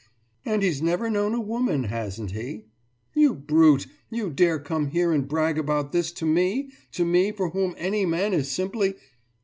»And 0.43 0.63
he's 0.63 0.81
never 0.81 1.11
known 1.11 1.35
a 1.35 1.39
woman, 1.39 1.83
hasn't 1.83 2.31
he? 2.31 2.65
You 3.13 3.35
brute, 3.35 3.85
you 4.09 4.31
dare 4.31 4.57
come 4.57 4.87
here 4.87 5.11
and 5.11 5.27
brag 5.27 5.59
about 5.59 5.91
this 5.91 6.11
to 6.13 6.25
me 6.25 6.71
to 6.93 7.05
me 7.05 7.31
for 7.31 7.51
whom 7.51 7.75
any 7.77 8.07
man 8.07 8.33
is 8.33 8.49
simply.... 8.49 8.95